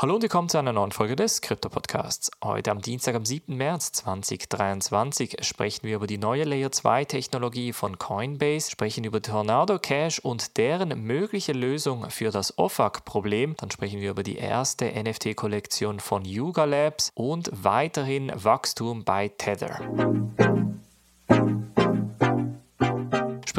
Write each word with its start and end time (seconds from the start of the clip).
Hallo 0.00 0.14
und 0.14 0.22
willkommen 0.22 0.48
zu 0.48 0.58
einer 0.58 0.72
neuen 0.72 0.92
Folge 0.92 1.16
des 1.16 1.40
Krypto 1.40 1.68
Podcasts. 1.68 2.30
Heute 2.44 2.70
am 2.70 2.80
Dienstag, 2.80 3.16
am 3.16 3.24
7. 3.24 3.56
März 3.56 3.90
2023 3.90 5.38
sprechen 5.40 5.88
wir 5.88 5.96
über 5.96 6.06
die 6.06 6.18
neue 6.18 6.44
Layer 6.44 6.70
2 6.70 7.04
Technologie 7.04 7.72
von 7.72 7.98
Coinbase, 7.98 8.70
sprechen 8.70 9.02
über 9.02 9.20
Tornado 9.20 9.80
Cash 9.80 10.20
und 10.20 10.56
deren 10.56 11.02
mögliche 11.02 11.50
Lösung 11.52 12.08
für 12.10 12.30
das 12.30 12.56
OFAC-Problem. 12.58 13.56
Dann 13.56 13.72
sprechen 13.72 14.00
wir 14.00 14.10
über 14.10 14.22
die 14.22 14.36
erste 14.36 14.84
NFT-Kollektion 14.84 15.98
von 15.98 16.24
Yuga 16.24 16.64
Labs 16.64 17.10
und 17.16 17.50
weiterhin 17.52 18.30
Wachstum 18.36 19.02
bei 19.02 19.26
Tether 19.26 19.80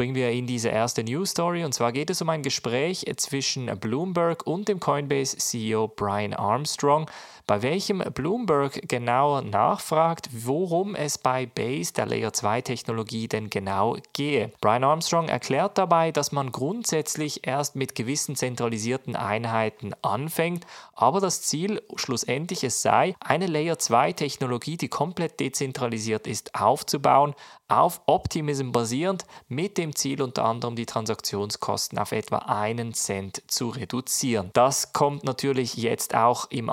springen 0.00 0.14
wir 0.14 0.30
in 0.30 0.46
diese 0.46 0.70
erste 0.70 1.04
News 1.04 1.32
Story. 1.32 1.62
Und 1.62 1.74
zwar 1.74 1.92
geht 1.92 2.08
es 2.08 2.22
um 2.22 2.30
ein 2.30 2.42
Gespräch 2.42 3.04
zwischen 3.18 3.66
Bloomberg 3.78 4.46
und 4.46 4.66
dem 4.66 4.80
Coinbase 4.80 5.36
CEO 5.36 5.88
Brian 5.88 6.32
Armstrong 6.32 7.04
bei 7.50 7.62
welchem 7.62 7.98
Bloomberg 7.98 8.88
genauer 8.88 9.42
nachfragt, 9.42 10.28
worum 10.30 10.94
es 10.94 11.18
bei 11.18 11.46
Base, 11.46 11.92
der 11.92 12.06
Layer 12.06 12.32
2 12.32 12.60
Technologie, 12.60 13.26
denn 13.26 13.50
genau 13.50 13.96
gehe. 14.12 14.52
Brian 14.60 14.84
Armstrong 14.84 15.28
erklärt 15.28 15.76
dabei, 15.76 16.12
dass 16.12 16.30
man 16.30 16.52
grundsätzlich 16.52 17.44
erst 17.48 17.74
mit 17.74 17.96
gewissen 17.96 18.36
zentralisierten 18.36 19.16
Einheiten 19.16 19.94
anfängt, 20.00 20.64
aber 20.94 21.18
das 21.18 21.42
Ziel 21.42 21.82
schlussendlich 21.96 22.62
es 22.62 22.82
sei, 22.82 23.16
eine 23.18 23.48
Layer 23.48 23.80
2 23.80 24.12
Technologie, 24.12 24.76
die 24.76 24.88
komplett 24.88 25.40
dezentralisiert 25.40 26.28
ist, 26.28 26.54
aufzubauen, 26.54 27.34
auf 27.70 28.00
Optimism 28.06 28.72
basierend, 28.72 29.24
mit 29.48 29.78
dem 29.78 29.94
Ziel 29.94 30.22
unter 30.22 30.44
anderem 30.44 30.76
die 30.76 30.86
Transaktionskosten 30.86 31.98
auf 31.98 32.12
etwa 32.12 32.38
einen 32.38 32.94
Cent 32.94 33.42
zu 33.46 33.68
reduzieren. 33.68 34.50
Das 34.52 34.92
kommt 34.92 35.24
natürlich 35.24 35.74
jetzt 35.74 36.14
auch 36.14 36.50
im 36.50 36.68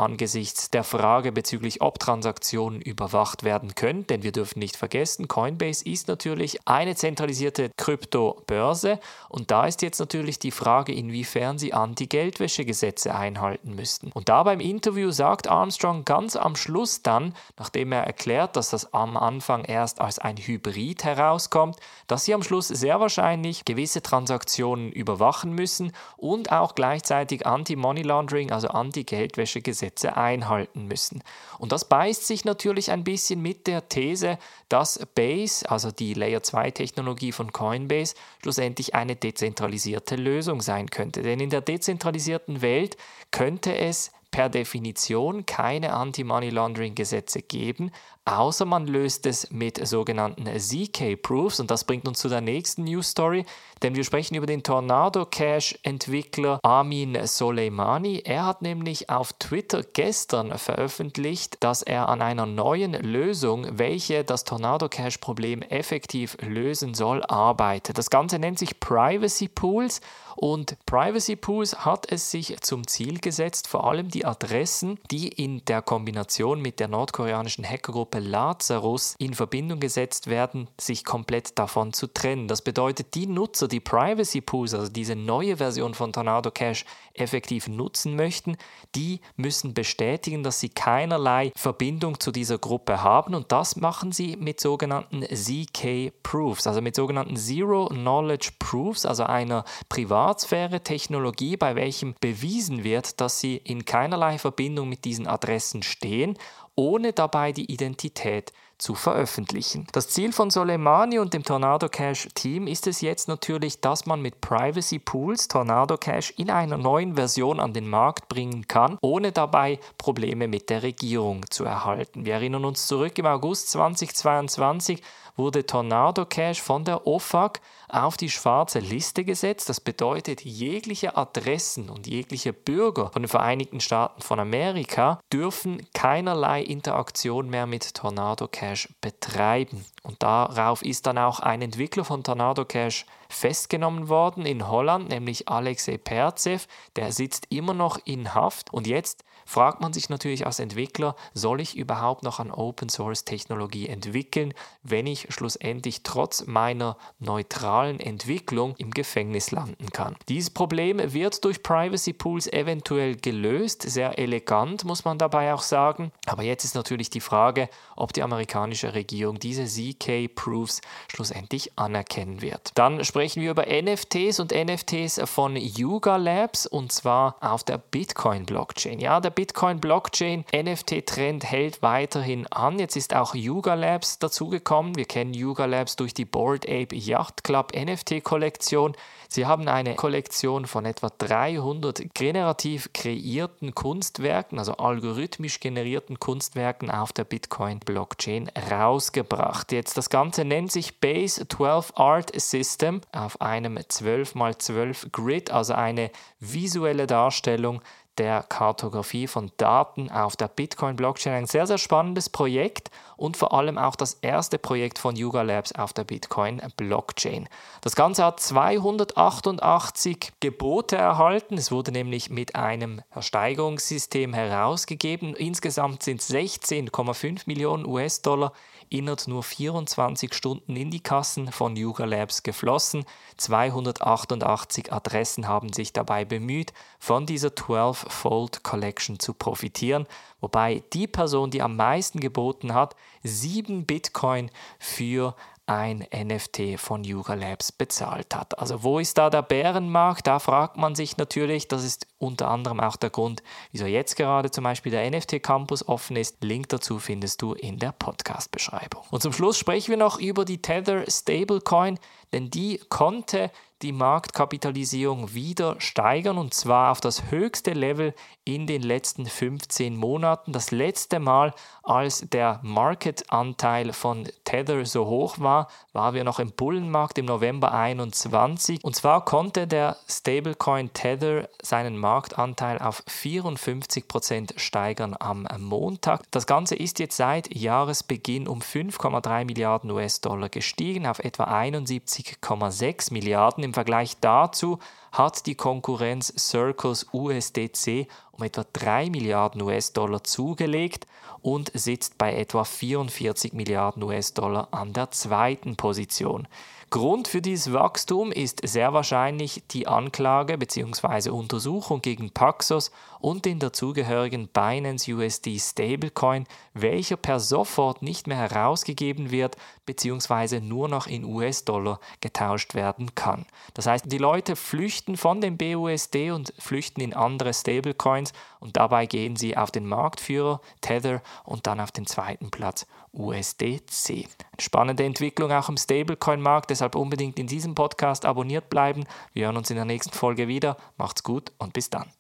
Der 0.74 0.84
Frage 0.84 1.32
bezüglich, 1.32 1.82
ob 1.82 1.98
Transaktionen 1.98 2.82
überwacht 2.82 3.44
werden 3.44 3.74
können, 3.76 4.06
denn 4.08 4.24
wir 4.24 4.34
dürfen 4.34 4.60
nicht 4.60 4.76
vergessen, 4.76 5.30
Coinbase 5.30 5.86
ist 5.86 6.10
natürlich 6.10 6.60
eine 6.68 6.96
zentralisierte 6.96 7.72
Kryptobörse 7.78 9.00
und 9.30 9.50
da 9.50 9.66
ist 9.66 9.82
jetzt 9.82 10.00
natürlich 10.00 10.40
die 10.40 10.52
Frage, 10.52 10.94
inwiefern 10.94 11.58
sie 11.58 11.74
Anti-Geldwäsche-Gesetze 11.74 13.16
einhalten 13.16 13.76
müssten. 13.76 14.12
Und 14.12 14.28
da 14.28 14.44
beim 14.44 14.60
Interview 14.60 15.12
sagt 15.12 15.48
Armstrong 15.48 16.04
ganz 16.04 16.36
am 16.36 16.58
Schluss 16.58 17.02
dann, 17.02 17.34
nachdem 17.58 17.94
er 17.94 18.04
erklärt, 18.04 18.58
dass 18.58 18.72
das 18.72 18.94
am 18.94 19.16
Anfang 19.16 19.64
erst 19.64 20.02
als 20.02 20.20
ein 20.20 20.36
Hybrid 20.36 21.06
herauskommt, 21.06 21.78
dass 22.08 22.26
sie 22.26 22.34
am 22.34 22.44
Schluss 22.44 22.68
sehr 22.68 23.00
wahrscheinlich 23.00 23.64
gewisse 23.64 24.02
Transaktionen 24.02 24.92
überwachen 24.92 25.54
müssen 25.54 25.94
und 26.18 26.52
auch 26.52 26.76
gleichzeitig 26.76 27.46
Anti-Money 27.48 28.02
Laundering, 28.02 28.52
also 28.52 28.68
Anti-Geldwäsche-Gesetze 28.68 30.18
einhalten 30.18 30.57
halten 30.58 30.88
müssen. 30.88 31.24
Und 31.60 31.72
das 31.72 31.88
beißt 31.88 32.26
sich 32.26 32.46
natürlich 32.46 32.92
ein 32.92 33.04
bisschen 33.04 33.42
mit 33.42 33.68
der 33.68 33.88
These, 33.88 34.40
dass 34.70 35.00
Base, 35.16 35.70
also 35.70 35.92
die 35.92 36.14
Layer 36.14 36.42
2 36.42 36.72
Technologie 36.72 37.32
von 37.32 37.54
Coinbase, 37.54 38.16
schlussendlich 38.42 38.96
eine 38.96 39.16
dezentralisierte 39.16 40.16
Lösung 40.16 40.62
sein 40.62 40.90
könnte. 40.90 41.22
Denn 41.22 41.40
in 41.40 41.52
der 41.52 41.62
dezentralisierten 41.62 42.62
Welt 42.62 42.98
könnte 43.32 43.78
es 43.78 44.12
per 44.32 44.50
Definition 44.50 45.46
keine 45.46 45.94
Anti-Money-Laundering-Gesetze 45.94 47.42
geben, 47.42 47.92
außer 48.26 48.66
man 48.66 48.86
löst 48.86 49.26
es 49.26 49.52
mit 49.52 49.86
sogenannten 49.88 50.46
ZK-Proofs. 50.46 51.60
Und 51.60 51.72
das 51.72 51.86
bringt 51.86 52.08
uns 52.08 52.20
zu 52.20 52.30
der 52.30 52.42
nächsten 52.42 52.84
News 52.84 53.10
Story, 53.10 53.46
denn 53.82 53.96
wir 53.96 54.04
sprechen 54.04 54.36
über 54.36 54.46
den 54.46 54.64
Tornado 54.64 55.26
Cash-Entwickler 55.26 56.60
Amin 56.64 57.18
Soleimani. 57.26 58.22
Er 58.26 58.46
hat 58.46 58.62
nämlich 58.62 59.10
auf 59.10 59.34
Twitter 59.34 59.84
gestern 59.84 60.58
veröffentlicht, 60.58 61.58
dass 61.62 61.82
er 61.84 62.10
an 62.10 62.22
einer 62.22 62.46
neuen 62.46 62.94
Lösung, 62.94 63.66
welche 63.78 64.24
das 64.24 64.44
Tornado 64.44 64.90
Cash-Problem 64.90 65.62
effektiv 65.62 66.38
lösen 66.42 66.94
soll, 66.94 67.24
arbeitet. 67.24 67.98
Das 67.98 68.10
Ganze 68.10 68.40
nennt 68.40 68.60
sich 68.60 68.80
Privacy 68.80 69.48
Pools. 69.48 70.02
Und 70.36 70.78
Privacy 70.86 71.36
Pools 71.36 71.84
hat 71.84 72.12
es 72.12 72.30
sich 72.30 72.62
zum 72.62 72.86
Ziel 72.86 73.20
gesetzt, 73.20 73.68
vor 73.68 73.88
allem 73.88 74.10
die 74.10 74.17
Adressen, 74.26 75.00
die 75.12 75.28
in 75.28 75.64
der 75.66 75.82
Kombination 75.82 76.62
mit 76.62 76.80
der 76.80 76.88
nordkoreanischen 76.88 77.68
Hackergruppe 77.68 78.20
Lazarus 78.20 79.16
in 79.18 79.34
Verbindung 79.34 79.80
gesetzt 79.80 80.28
werden, 80.28 80.70
sich 80.80 81.06
komplett 81.06 81.58
davon 81.58 81.94
zu 81.94 82.08
trennen. 82.08 82.48
Das 82.48 82.62
bedeutet, 82.62 83.16
die 83.16 83.28
Nutzer, 83.28 83.68
die 83.68 83.80
Privacy 83.80 84.42
Pools, 84.42 84.74
also 84.74 84.92
diese 84.92 85.16
neue 85.16 85.58
Version 85.58 85.94
von 85.94 86.14
Tornado 86.14 86.52
Cash, 86.52 86.86
effektiv 87.14 87.68
nutzen 87.68 88.16
möchten, 88.16 88.58
die 88.96 89.22
müssen 89.36 89.74
bestätigen, 89.74 90.44
dass 90.44 90.60
sie 90.60 90.70
keinerlei 90.70 91.52
Verbindung 91.56 92.20
zu 92.20 92.32
dieser 92.32 92.58
Gruppe 92.58 93.04
haben 93.04 93.34
und 93.36 93.52
das 93.52 93.76
machen 93.76 94.12
sie 94.12 94.38
mit 94.38 94.60
sogenannten 94.60 95.24
ZK 95.24 96.12
Proofs, 96.24 96.68
also 96.68 96.82
mit 96.82 96.96
sogenannten 96.96 97.36
Zero 97.36 97.88
Knowledge 97.88 98.52
Proofs, 98.60 99.06
also 99.06 99.24
einer 99.24 99.64
Privatsphäre-Technologie, 99.90 101.58
bei 101.58 101.76
welchem 101.76 102.16
bewiesen 102.20 102.84
wird, 102.84 103.20
dass 103.22 103.40
sie 103.40 103.58
in 103.58 103.86
keinerlei 104.08 104.38
Verbindung 104.38 104.88
mit 104.88 105.04
diesen 105.04 105.28
Adressen 105.28 105.84
stehen, 105.84 106.38
ohne 106.76 107.12
dabei 107.12 107.52
die 107.52 107.70
Identität 107.70 108.54
zu 108.78 108.96
veröffentlichen. 108.96 109.88
Das 109.92 110.10
Ziel 110.10 110.32
von 110.32 110.50
Soleimani 110.50 111.20
und 111.20 111.34
dem 111.34 111.44
Tornado 111.44 111.90
Cash 111.90 112.30
Team 112.36 112.68
ist 112.68 112.88
es 112.88 113.02
jetzt 113.02 113.28
natürlich, 113.28 113.82
dass 113.82 114.06
man 114.06 114.22
mit 114.22 114.42
Privacy 114.42 115.00
Pools 115.00 115.48
Tornado 115.48 115.98
Cash 115.98 116.34
in 116.38 116.50
einer 116.50 116.78
neuen 116.78 117.16
Version 117.16 117.60
an 117.60 117.74
den 117.74 117.90
Markt 117.90 118.28
bringen 118.28 118.68
kann, 118.68 118.98
ohne 119.02 119.32
dabei 119.32 119.80
Probleme 119.98 120.48
mit 120.48 120.70
der 120.70 120.84
Regierung 120.84 121.46
zu 121.50 121.66
erhalten. 121.66 122.26
Wir 122.26 122.36
erinnern 122.36 122.66
uns 122.66 122.88
zurück 122.88 123.18
im 123.18 123.26
August 123.26 123.70
2022 123.72 125.02
wurde 125.38 125.66
Tornado 125.66 126.26
Cash 126.26 126.62
von 126.62 126.84
der 126.84 127.06
OFAC 127.06 127.62
auf 127.90 128.18
die 128.18 128.30
schwarze 128.30 128.80
Liste 128.80 129.24
gesetzt. 129.24 129.70
Das 129.70 129.80
bedeutet, 129.80 130.44
jegliche 130.44 131.16
Adressen 131.16 131.90
und 131.90 132.08
jegliche 132.08 132.52
Bürger 132.52 133.12
von 133.12 133.22
den 133.22 133.30
Vereinigten 133.30 133.80
Staaten 133.80 134.22
von 134.22 134.40
Amerika 134.40 135.20
dürfen 135.32 135.88
keinerlei 135.94 136.62
Interaktion 136.64 137.50
mehr 137.50 137.68
mit 137.68 137.94
Tornado 137.94 138.48
Cash 138.48 138.67
betreiben. 139.02 139.86
Und 140.04 140.24
darauf 140.24 140.82
ist 140.82 141.06
dann 141.08 141.18
auch 141.18 141.40
ein 141.40 141.62
Entwickler 141.62 142.06
von 142.06 142.24
Tornado 142.24 142.66
Cash 142.66 143.06
festgenommen 143.30 144.10
worden 144.10 144.46
in 144.46 144.68
Holland, 144.68 145.10
nämlich 145.10 145.50
Alexei 145.50 145.98
Perzev. 145.98 146.68
Der 146.96 147.12
sitzt 147.12 147.48
immer 147.50 147.74
noch 147.74 148.00
in 148.06 148.34
Haft 148.34 148.74
und 148.74 148.88
jetzt 148.88 149.24
fragt 149.48 149.80
man 149.80 149.94
sich 149.94 150.10
natürlich 150.10 150.46
als 150.46 150.60
Entwickler, 150.60 151.16
soll 151.34 151.62
ich 151.62 151.78
überhaupt 151.78 152.24
noch 152.24 152.40
an 152.40 152.52
Open 152.52 152.90
Source 152.90 153.24
Technologie 153.24 153.88
entwickeln, 153.88 154.54
wenn 154.84 155.08
ich 155.08 155.28
schlussendlich 155.30 156.04
trotz 156.04 156.46
meiner 156.46 156.98
neutralen 157.20 158.00
Entwicklung 158.00 158.76
im 158.78 158.92
Gefängnis 158.92 159.52
landen 159.52 159.90
kann. 159.92 160.18
Dieses 160.28 160.50
Problem 160.50 161.14
wird 161.14 161.44
durch 161.46 161.64
Privacy 161.64 162.12
Pools 162.12 162.48
eventuell 162.48 163.16
gelöst, 163.16 163.84
sehr 163.84 164.20
elegant 164.20 164.84
muss 164.84 165.06
man 165.06 165.18
dabei 165.18 165.54
auch 165.54 165.62
sagen, 165.62 166.12
aber 166.26 166.44
jetzt 166.44 166.66
ist 166.66 166.76
natürlich 166.76 167.10
die 167.10 167.22
Frage, 167.22 167.70
ob 167.96 168.12
die 168.12 168.24
amerikanische 168.58 168.94
Regierung 168.94 169.40
diese 169.40 169.66
ZK 169.66 170.34
Proofs 170.34 170.82
schlussendlich 171.08 171.78
anerkennen 171.78 172.42
wird. 172.42 172.72
Dann 172.76 173.04
sprechen 173.04 173.42
wir 173.42 173.52
über 173.52 173.66
NFTs 173.68 174.40
und 174.40 174.52
NFTs 174.52 175.22
von 175.26 175.56
Yuga 175.56 176.18
Labs 176.18 176.66
und 176.66 176.92
zwar 176.92 177.38
auf 177.40 177.64
der 177.64 177.78
Bitcoin 177.78 178.46
Blockchain. 178.46 179.00
Ja, 179.00 179.20
der 179.20 179.30
Bitcoin 179.30 179.80
Blockchain 179.80 180.44
NFT-Trend 180.54 181.46
hält 181.46 181.82
weiterhin 181.82 182.48
an. 182.48 182.80
Jetzt 182.80 182.96
ist 182.96 183.16
auch 183.16 183.36
Yuga 183.36 183.76
Labs 183.76 184.20
dazugekommen. 184.20 184.96
Wir 184.96 185.06
kennen 185.06 185.34
Yuga 185.34 185.66
Labs 185.66 185.96
durch 185.96 186.14
die 186.14 186.26
Board 186.26 186.66
Ape 186.68 186.96
Yacht 186.96 187.44
Club 187.44 187.74
NFT-Kollektion. 187.76 188.96
Sie 189.30 189.46
haben 189.46 189.68
eine 189.68 189.96
Kollektion 189.96 190.66
von 190.66 190.86
etwa 190.86 191.10
300 191.18 192.14
generativ 192.14 192.92
kreierten 192.94 193.76
Kunstwerken, 193.76 194.60
also 194.60 194.74
algorithmisch 194.74 195.60
generierten 195.60 196.20
Kunstwerken 196.20 196.90
auf 196.90 197.12
der 197.14 197.26
Bitcoin-Blockchain 197.26 198.50
rausgebracht. 198.72 199.72
Jetzt 199.72 199.98
das 199.98 200.10
Ganze 200.10 200.46
nennt 200.46 200.72
sich 200.72 201.00
Base 201.00 201.48
12 201.48 201.94
Art 201.96 202.40
System 202.40 203.02
auf 203.12 203.42
einem 203.42 203.78
12x12 203.78 205.12
Grid, 205.12 205.52
also 205.52 205.74
eine 205.74 206.12
visuelle 206.40 207.08
Darstellung 207.08 207.82
der 208.18 208.44
Kartografie 208.44 209.28
von 209.28 209.52
Daten 209.58 210.10
auf 210.12 210.36
der 210.36 210.48
Bitcoin-Blockchain. 210.48 211.34
Ein 211.34 211.46
sehr, 211.46 211.68
sehr 211.68 211.78
spannendes 211.78 212.30
Projekt 212.30 212.92
und 213.16 213.38
vor 213.38 213.54
allem 213.54 213.78
auch 213.78 213.96
das 213.96 214.16
erste 214.16 214.58
Projekt 214.58 215.00
von 215.00 215.16
Yuga 215.16 215.42
Labs 215.42 215.72
auf 215.74 215.94
der 215.94 216.04
Bitcoin-Blockchain. 216.04 217.48
Das 217.82 217.96
Ganze 217.96 218.26
hat 218.26 218.40
288 218.40 220.34
Gebote 220.40 220.96
erhalten. 220.96 221.56
Es 221.58 221.72
wurde 221.72 221.92
nämlich 221.92 222.30
mit 222.30 222.56
einem 222.56 223.02
Versteigerungssystem 223.12 224.34
herausgegeben. 224.34 225.36
Insgesamt 225.36 226.04
sind 226.04 226.22
16,5 226.22 227.44
Millionen 227.46 227.86
US-Dollar 227.86 228.54
innerhalb 228.90 229.28
nur 229.28 229.44
24 229.44 230.34
Stunden 230.34 230.76
in 230.76 230.92
die 230.92 231.00
Kassen 231.00 231.52
von 231.52 231.76
Yuga 231.76 232.06
Labs 232.06 232.44
geflossen. 232.44 233.06
288 233.38 234.92
Adressen 234.92 235.48
haben 235.48 235.74
sich 235.74 235.94
dabei 235.94 236.26
bemüht, 236.26 236.74
von 237.00 237.26
dieser 237.26 237.50
12-Fold 237.50 238.64
Collection 238.64 239.20
zu 239.20 239.34
profitieren, 239.34 240.08
wobei 240.42 240.84
die 240.94 241.08
Person, 241.08 241.52
die 241.52 241.62
am 241.62 241.76
meisten 241.76 242.20
geboten 242.20 242.74
hat, 242.74 242.96
7 243.24 243.86
Bitcoin 243.86 244.52
für 244.80 245.36
ein 245.68 246.06
NFT 246.16 246.80
von 246.80 247.04
Yuga 247.04 247.34
Labs 247.34 247.74
bezahlt 247.74 248.34
hat. 248.34 248.58
Also 248.58 248.84
wo 248.84 249.00
ist 249.00 249.18
da 249.18 249.30
der 249.30 249.42
Bärenmarkt? 249.42 250.26
Da 250.26 250.40
fragt 250.40 250.78
man 250.78 250.96
sich 250.96 251.18
natürlich, 251.18 251.68
das 251.68 251.84
ist 251.84 252.08
unter 252.18 252.48
anderem 252.50 252.80
auch 252.80 252.96
der 252.96 253.10
Grund, 253.10 253.44
wieso 253.72 253.86
jetzt 253.86 254.16
gerade 254.16 254.50
zum 254.50 254.64
Beispiel 254.64 254.92
der 254.92 255.10
NFT 255.12 255.44
Campus 255.44 255.88
offen 255.88 256.16
ist. 256.16 256.42
Link 256.42 256.70
dazu 256.70 257.00
findest 257.00 257.42
du 257.42 257.54
in 257.54 257.80
der 257.80 257.92
Podcast-Beschreibung. 257.92 259.04
Und 259.12 259.22
zum 259.22 259.34
Schluss 259.34 259.58
sprechen 259.58 259.90
wir 259.90 259.98
noch 259.98 260.20
über 260.20 260.46
die 260.46 260.62
Tether 260.62 261.04
Stablecoin, 261.10 262.00
denn 262.32 262.50
die 262.50 262.80
konnte 262.90 263.52
die 263.82 263.92
Marktkapitalisierung 263.92 265.34
wieder 265.34 265.80
steigern 265.80 266.38
und 266.38 266.54
zwar 266.54 266.92
auf 266.92 267.00
das 267.00 267.30
höchste 267.30 267.74
Level 267.74 268.14
in 268.44 268.66
den 268.66 268.82
letzten 268.82 269.26
15 269.26 269.96
Monaten. 269.96 270.52
Das 270.52 270.72
letzte 270.72 271.20
Mal, 271.20 271.54
als 271.84 272.26
der 272.30 272.60
Marketanteil 272.64 273.94
von 273.94 274.28
Tether 274.46 274.86
so 274.86 275.06
hoch 275.06 275.40
war, 275.40 275.68
waren 275.94 276.16
wir 276.16 276.24
noch 276.24 276.40
im 276.40 276.52
Bullenmarkt 276.52 277.18
im 277.18 277.26
November 277.26 277.72
21 277.74 278.84
und 278.84 278.96
zwar 278.96 279.24
konnte 279.26 279.68
der 279.68 279.98
Stablecoin 280.08 280.94
Tether 280.94 281.50
seinen 281.62 281.98
Marktanteil 281.98 282.80
auf 282.80 283.04
54% 283.06 284.58
steigern 284.58 285.16
am 285.20 285.48
Montag. 285.60 286.24
Das 286.32 286.48
Ganze 286.48 286.76
ist 286.76 287.00
jetzt 287.00 287.18
seit 287.18 287.54
Jahresbeginn 287.54 288.48
um 288.48 288.62
5,3 288.62 289.46
Milliarden 289.46 289.92
US-Dollar 289.92 290.50
gestiegen 290.50 291.06
auf 291.06 291.20
etwa 291.20 291.44
71,6 291.46 293.14
Milliarden 293.14 293.67
im 293.68 293.74
Vergleich 293.74 294.20
dazu 294.20 294.80
hat 295.18 295.48
die 295.48 295.56
Konkurrenz 295.56 296.32
Circles 296.38 297.08
USDC 297.12 298.08
um 298.32 298.44
etwa 298.44 298.64
3 298.72 299.10
Milliarden 299.10 299.64
US-Dollar 299.64 300.24
zugelegt 300.24 301.08
und 301.42 301.72
sitzt 301.74 302.18
bei 302.18 302.36
etwa 302.36 302.64
44 302.64 303.54
Milliarden 303.54 304.04
US-Dollar 304.04 304.68
an 304.72 304.94
der 304.94 305.10
zweiten 305.12 305.76
Position. 305.76 306.48
Grund 306.90 307.28
für 307.28 307.42
dieses 307.42 307.74
Wachstum 307.74 308.32
ist 308.32 308.66
sehr 308.66 308.94
wahrscheinlich 308.94 309.64
die 309.72 309.88
Anklage 309.88 310.58
bzw. 310.58 311.32
Untersuchung 311.32 312.02
gegen 312.02 312.32
Paxos 312.32 312.92
und 313.20 313.44
den 313.44 313.60
dazugehörigen 313.60 314.48
Binance 314.48 315.12
USD 315.12 315.60
Stablecoin, 315.60 316.46
welcher 316.74 317.18
per 317.18 317.42
sofort 317.42 318.04
nicht 318.04 318.28
mehr 318.28 318.38
herausgegeben 318.38 319.32
wird 319.32 319.58
bzw. 319.86 320.62
nur 320.62 320.88
noch 320.88 321.08
in 321.08 321.26
US-Dollar 321.26 322.00
getauscht 322.22 322.74
werden 322.74 323.16
kann. 323.16 323.46
Das 323.74 323.86
heißt, 323.86 324.06
die 324.08 324.18
Leute 324.18 324.56
flüchten 324.56 325.07
von 325.16 325.40
dem 325.40 325.58
BUSD 325.58 326.32
und 326.32 326.54
flüchten 326.60 327.02
in 327.02 327.14
andere 327.14 327.54
Stablecoins 327.54 328.34
und 328.60 328.76
dabei 328.76 329.06
gehen 329.06 329.36
sie 329.36 329.56
auf 329.56 329.72
den 329.72 329.86
Marktführer 329.86 330.60
Tether 330.82 331.22
und 331.46 331.68
dann 331.68 331.80
auf 331.80 331.92
den 331.92 332.06
zweiten 332.06 332.52
Platz 332.52 332.86
USDC. 333.14 334.28
Spannende 334.60 335.06
Entwicklung 335.06 335.52
auch 335.52 335.70
im 335.70 335.78
Stablecoin-Markt, 335.78 336.70
deshalb 336.70 336.96
unbedingt 336.96 337.40
in 337.40 337.48
diesem 337.48 337.76
Podcast 337.76 338.26
abonniert 338.26 338.70
bleiben. 338.70 339.06
Wir 339.34 339.46
hören 339.46 339.58
uns 339.58 339.70
in 339.70 339.76
der 339.78 339.86
nächsten 339.86 340.12
Folge 340.12 340.48
wieder. 340.48 340.78
Macht's 340.98 341.24
gut 341.24 341.52
und 341.58 341.74
bis 341.74 341.90
dann. 341.90 342.12